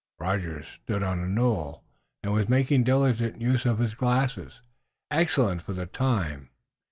[0.19, 1.83] Rogers stood on a knoll,
[2.23, 4.59] and he was making diligent use of his glasses,
[5.11, 6.49] excellent for the time.